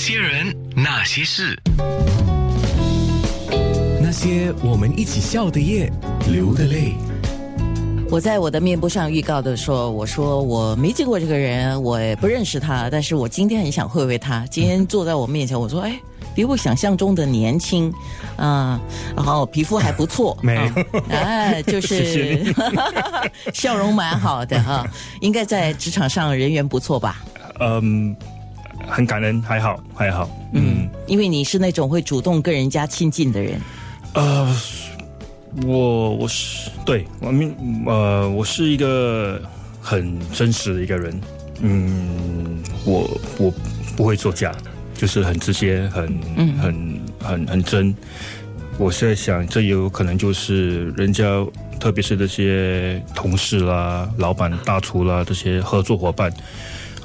[0.00, 1.54] 些人，那些事，
[4.00, 5.92] 那些我们一起笑的夜，
[6.32, 6.94] 流的泪。
[8.08, 14.46] 我在我的面部上预告的说，我说我没见过这个人，我也不认识他，但是我今天很想会会他。
[14.46, 16.00] 今天坐在我面前，我说，哎，
[16.34, 17.92] 比我想象中的年轻，
[18.38, 18.80] 啊，
[19.14, 20.62] 然后皮肤还不错， 没有
[21.10, 22.42] 哎，就是
[23.52, 24.82] 笑容蛮好的哈，
[25.20, 27.22] 应该在职场上人缘不错吧？
[27.60, 28.16] 嗯，
[28.90, 30.28] 很感恩，还好，还好。
[30.52, 33.60] 嗯，因为你是那种会主动跟人家亲近的人，
[34.14, 34.56] 呃，
[35.64, 37.54] 我我是对我明
[37.86, 39.40] 呃，我是一个
[39.80, 41.20] 很真实的一个人。
[41.62, 43.52] 嗯，我我
[43.96, 44.54] 不会作假，
[44.94, 46.06] 就是很直接，很
[46.58, 47.94] 很很很真。
[48.78, 51.24] 我是在想，这有可能就是人家，
[51.78, 56.32] 特别是这些同事啦、老板、大厨啦这些合作伙伴，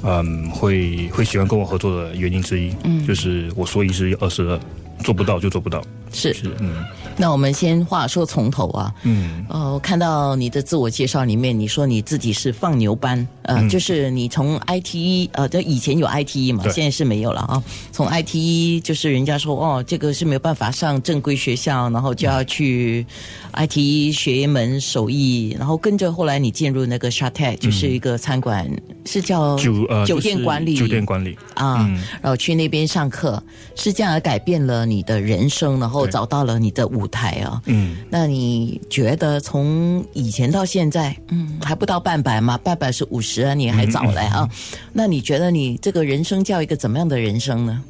[0.02, 2.72] 嗯，会会喜欢跟我合作的原因之一。
[2.84, 4.60] 嗯，就是我说一是二十二，
[5.02, 5.82] 做不到就做不到。
[6.12, 6.32] 是。
[6.34, 6.84] 是，嗯
[7.16, 9.44] 那我们先话说从头啊，嗯。
[9.48, 13.68] 呃，我看到你的自我介绍里面，你说你自己是放牛班，呃，嗯。
[13.68, 17.62] 就是你从 ITE，呃，就以前有 ITE 嘛，现在是没有了啊。
[17.92, 23.06] 从 ITE 就是人家说哦，这个是没有办法上正规学校，然后就要去
[23.54, 28.70] ITE 学一门手艺，然后跟着后来你进入那个 Shatec，就是一个餐馆，
[29.06, 31.36] 是叫酒呃酒店管理，酒店管理。
[31.54, 32.02] 啊，嗯。
[32.20, 33.42] 然后去那边上课，
[33.74, 37.60] 是这样而改变了你的人生，然后找到了你的舞台啊。
[37.66, 42.56] 嗯那你觉得从以前到现在，嗯，还不到半百嘛？
[42.58, 44.48] 半百是五十啊，你还早嘞啊。
[44.92, 47.82] 那你觉得你这个人生叫一个怎么样的人生呢？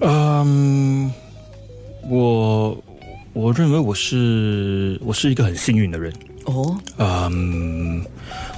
[0.00, 1.12] 嗯，
[2.08, 2.76] 我
[3.32, 6.12] 我认为我是我是一个很幸运的人。
[6.44, 8.02] 哦，嗯，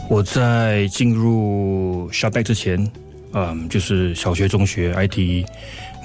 [0.08, 2.90] 我在进入 s h a t 之前，
[3.32, 5.46] 嗯，就是小学、中学、IT，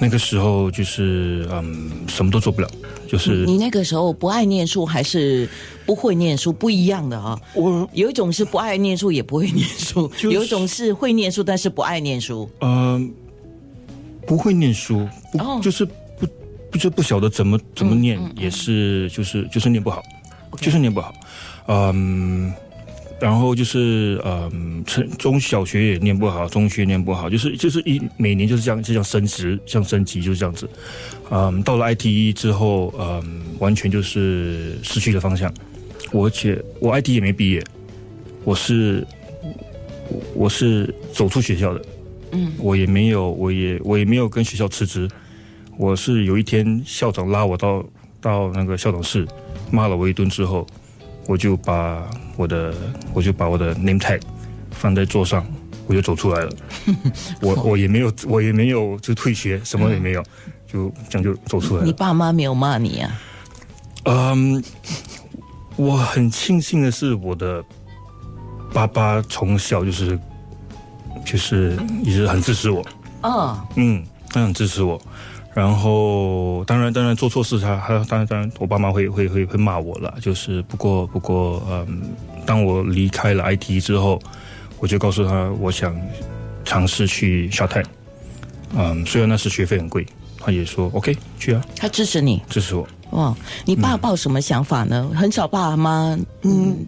[0.00, 2.68] 那个时候就是嗯，什么都做不了，
[3.06, 5.48] 就是你那个时候不爱念书还是
[5.84, 7.38] 不会念书，不一样的啊。
[7.54, 12.48] 我有一种是不爱念书也不会念书，就是有一种是会念书但是不爱念书。
[12.60, 13.12] 嗯
[14.26, 16.26] 不会念书，不、哦就是不
[16.70, 20.02] 不就不晓得怎么怎么念，也是就是就是念不好，
[20.60, 21.14] 就是念不好，
[21.68, 22.52] 嗯。
[23.20, 30.70] 然后就是，嗯，成中小学也念不好，中学念不好，就是就是一每年就是这样，就像升职，像升级就是这样子。
[31.30, 35.52] 嗯，到了 ITE 之后，嗯，完全就是失去了方向。
[36.12, 37.62] 我而且我 IT 也没毕业，
[38.44, 39.04] 我是
[40.08, 41.82] 我我是走出学校的，
[42.32, 45.08] 嗯，我也没有，我也我也没有跟学校辞职。
[45.76, 47.84] 我是有一天校长拉我到
[48.20, 49.26] 到那个校长室，
[49.70, 50.66] 骂了我一顿之后，
[51.28, 52.74] 我就把我的
[53.12, 54.18] 我就把我的 name tag
[54.70, 55.46] 放在桌上，
[55.86, 56.50] 我就走出来了。
[57.42, 60.22] 我我也没有我也没有就退学，什么也没有，
[60.66, 61.92] 就这样就走出来你。
[61.92, 63.20] 爸妈没有骂你啊？
[64.04, 64.64] 嗯，
[65.76, 67.62] 我很庆幸的是，我的
[68.72, 70.18] 爸爸从小就是
[71.26, 72.82] 就是一直很支持我。
[73.22, 74.98] 哦，嗯，他很支持我。
[75.58, 80.14] 然后，当然，当然做错事他，他当然，当然，我爸妈会会会会骂我了。
[80.20, 82.02] 就是，不过，不过，嗯，
[82.46, 84.22] 当我离开了 IT 之后，
[84.78, 86.00] 我就告诉他，我想
[86.64, 87.82] 尝试去沙泰。
[88.76, 90.06] 嗯，虽然那时学费很贵，
[90.38, 92.40] 他也说 OK 去啊，他支持你。
[92.48, 92.86] 支持我。
[93.10, 95.10] 哇，你爸抱什么想法呢？
[95.12, 96.86] 很少爸妈，嗯，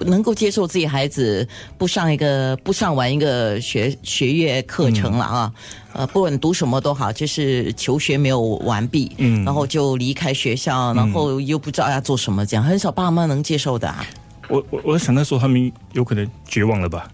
[0.00, 1.46] 能够接受自己孩子
[1.78, 5.52] 不上一个不上完一个学学业课程了啊。
[5.92, 14.04] 呃，不管读什么都好，就是求学没有完毕，嗯然后就离开学校，然后又不知道要做什么，这样很少爸妈能接受的、啊。
[14.48, 17.08] 我我我想那时候他们有可能绝望了吧？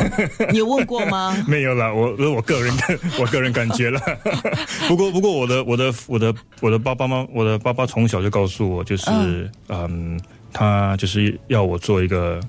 [0.52, 1.34] 你有问过吗？
[1.48, 4.00] 没有啦，我我个人感 我个人感觉了。
[4.88, 10.20] 不过不过我的我的我的我的爸爸妈我的爸爸从小就告诉我，就是嗯
[10.54, 12.40] 他就是要我做一个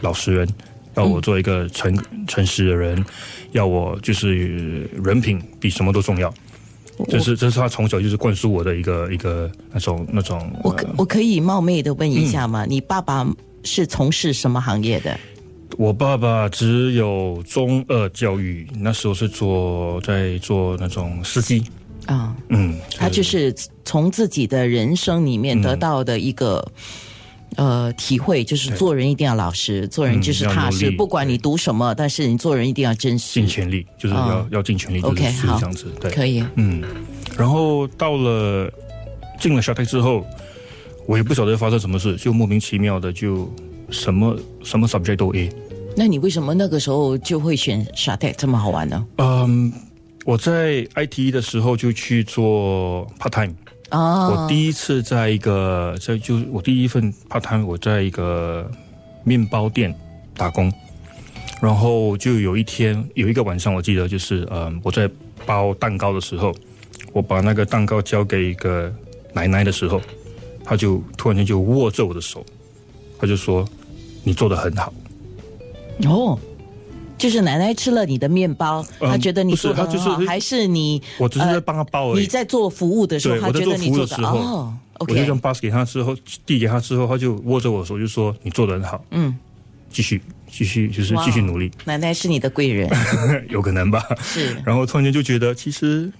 [0.00, 0.48] 老实人，
[0.94, 1.94] 要我做一个诚
[2.26, 3.04] 诚实的人，
[3.52, 6.32] 要我就是人品比什么都重要。
[7.08, 10.50] 这是这是他从小就是灌输我的一个一个那种那种。
[10.64, 12.64] 我可呃我可以冒昧的问一下吗？
[12.66, 13.26] 你爸爸
[13.64, 15.14] 是从事什么行业的？
[15.76, 21.62] 我爸爸只有中二教育，那时候是做在做那种司机。
[22.06, 23.54] 啊、嗯，他就是
[23.84, 26.66] 从自己的人生里面得到的一个。
[27.54, 33.46] 呃，体会就是做人一定要老实，做人就是踏实，不管你读什么，但是你做人一定要真实尽。
[33.46, 35.86] 全力，就是要、哦要尽全力，OK，好这样子。
[36.00, 36.82] 对，可以，嗯。
[37.38, 38.70] 然后到了
[39.38, 40.26] 进了小台之后，
[41.06, 43.50] 我也不晓得发生什么事，就莫名其妙的就
[43.90, 45.48] 什么什么 subject 都 A。
[45.96, 49.06] 那你为什么那个时候就会选 t e 这么好玩呢？
[49.16, 49.72] 嗯，
[50.26, 53.54] 我在 IT 的时候就去做 part time。
[53.90, 58.68] 哦，我第一次在一个在就我第一份 part time，我在一个
[59.22, 59.94] 面包店
[60.36, 60.72] 打工，
[61.60, 65.08] 然后就有一天有一个晚上，我记得就是嗯，我在
[65.44, 66.52] 包蛋糕的时候，
[67.12, 68.92] 我把那个蛋糕交给一个
[69.32, 70.00] 奶奶的时候，
[70.64, 72.44] 她就突然间就握着我的手，
[73.18, 73.64] 她就说
[74.24, 74.92] ：“你做的很好。
[76.06, 76.38] 哦，
[77.18, 82.20] 就是奶奶吃了你的面包，嗯她觉得你做的很好，就是还是你”我只是在帮她包而已。
[82.20, 86.16] 你在做服务的时候，她觉得你做的服务的时候，哦我就将 pass 给她之后，
[86.46, 89.34] 递给她之后，她就握着我的手，就说：“你做的很好，嗯，
[89.90, 90.20] 继续
[90.50, 92.88] 继续，就是继续努力，奶奶是你的贵人，
[93.50, 96.10] 有可能吧。”是然后突然间就觉得，其实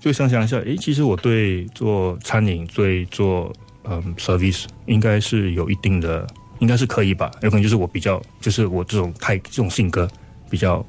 [0.00, 3.52] 就想想一下，诶，其实我对做餐饮、对做
[3.84, 6.26] 嗯 service 应该是有一定的，
[6.58, 7.30] 应该是可以吧？
[7.42, 10.10] 有可能就是我比较，就是我这种太这种性格
[10.50, 10.84] 比较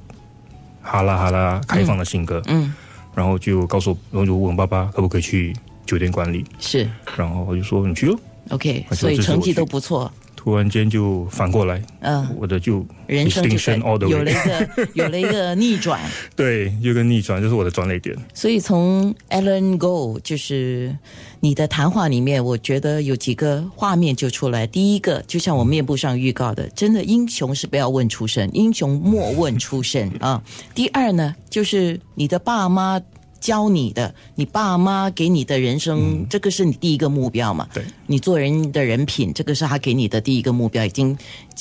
[0.81, 2.73] 哈拉哈拉开放的性格，嗯，
[3.15, 5.55] 然后就告诉我，然后就问爸爸可不可以去
[5.85, 6.89] 酒店管理，是。
[7.15, 8.19] 然后我就说你去哦。
[8.49, 10.11] OK，所以成绩都不错，
[10.43, 16.01] 突然间就反过来，嗯，我的就人生就有了一个 有了一个逆转。
[16.35, 18.17] 对，有个逆转，就是我的转捩点。
[18.33, 20.97] 所以从 Alan Go 就是
[21.41, 24.65] 你的谈话里面，我觉得有几个画面就出来。
[24.65, 30.41] 第一个，就像我面部上预告的，真的英雄是不要问出身，英雄莫问出身啊。
[30.73, 32.99] 第二呢，就是你的爸妈。
[33.41, 37.67] 教你的，你爸妈给你的人生，这个是你第一个目标嘛？
[37.73, 41.17] 对，你做人的人品，这个是他给你的第一个目标，已经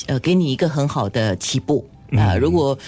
[0.07, 1.85] 呃给你一个很好的起步。
[2.13, 2.79] 啊、如果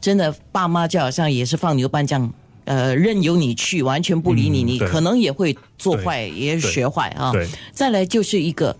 [0.00, 2.32] 真的爸妈就好像也是放牛班这样，
[2.64, 7.30] 呃，任由你去，完全不理你，嗯你可能也会做坏，也学坏啊。
[7.32, 8.76] 对，再来就是一个。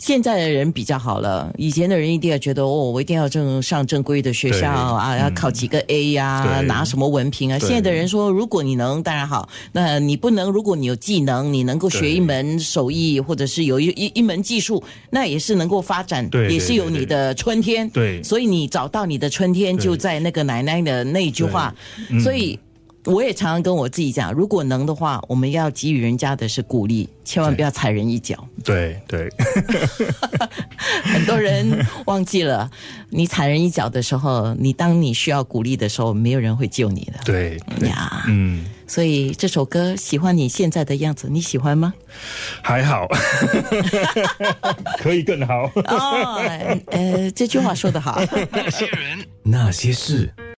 [0.00, 6.66] 现在的人比较好了，以前的人一定要觉得哦，我一定要正上正规的学校啊，要考几个 A 呀、对。
[6.66, 7.58] 拿什么文凭啊。
[7.58, 17.88] 现在的人说，如果你能，当然好；那你不能，如果你有技能，你能够学一门手艺，或者是有一一一门技术，那也是能够发展，也是有你的春天。
[17.90, 18.22] 对。
[18.22, 21.74] 所以你找到你的春天，就在那个奶奶的那一句话。
[22.22, 22.58] 所以
[23.06, 28.46] 我也常常跟我自己讲，如果能的话，我们要给予人家的是鼓励，千万不要踩人一脚。
[28.62, 29.28] 对对，
[31.04, 32.70] 很多人忘记了，
[33.08, 37.14] 你踩人一脚的时候，你当你需要鼓励的时候，没有人会救你的。
[37.24, 41.94] 对对，呀，嗯，所以这首歌喜欢你现在的样子，你喜欢吗？
[42.60, 43.08] 还好，
[44.98, 45.70] 可以更好。
[45.88, 46.36] 哦，
[46.88, 48.20] 呃，这句话说得好。
[48.52, 50.30] 那些人，那些事。